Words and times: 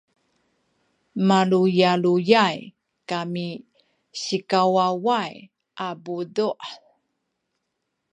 maluyaluyay 1.27 2.57
kami 3.09 3.47
sikawaway 4.23 5.33
a 5.87 5.89
puduh 6.03 6.59